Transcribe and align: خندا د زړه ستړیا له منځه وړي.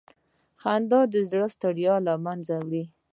خندا 0.61 1.01
د 1.13 1.15
زړه 1.29 1.47
ستړیا 1.55 1.95
له 2.07 2.13
منځه 2.25 2.55
وړي. 2.65 2.83